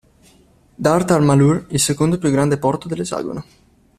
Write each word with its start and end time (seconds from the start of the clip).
Durtar 0.87 1.21
Malur, 1.21 1.67
il 1.69 1.79
secondo 1.79 2.17
più 2.17 2.31
grande 2.31 2.57
porto 2.57 2.87
dell'esagono. 2.87 3.45